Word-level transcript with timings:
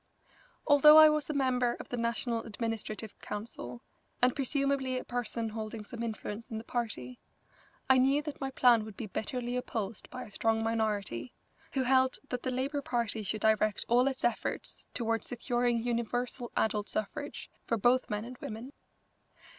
Although 0.65 0.97
I 0.97 1.09
was 1.09 1.29
a 1.29 1.33
member 1.35 1.77
of 1.79 1.89
the 1.89 1.95
National 1.95 2.41
Administrative 2.41 3.19
Council 3.19 3.83
and 4.19 4.35
presumably 4.35 4.97
a 4.97 5.03
person 5.03 5.49
holding 5.49 5.83
some 5.83 6.01
influence 6.01 6.49
in 6.49 6.57
the 6.57 6.63
party, 6.63 7.19
I 7.87 7.99
knew 7.99 8.23
that 8.23 8.41
my 8.41 8.49
plan 8.49 8.83
would 8.83 8.97
be 8.97 9.05
bitterly 9.05 9.55
opposed 9.55 10.09
by 10.09 10.23
a 10.23 10.31
strong 10.31 10.63
minority, 10.63 11.35
who 11.73 11.83
held 11.83 12.17
that 12.29 12.41
the 12.41 12.49
Labour 12.49 12.81
Party 12.81 13.21
should 13.21 13.41
direct 13.41 13.85
all 13.87 14.07
its 14.07 14.23
efforts 14.23 14.87
toward 14.95 15.23
securing 15.23 15.83
universal 15.83 16.51
adult 16.57 16.89
suffrage 16.89 17.51
for 17.67 17.77
both 17.77 18.09
men 18.09 18.25
and 18.25 18.39
women. 18.39 18.73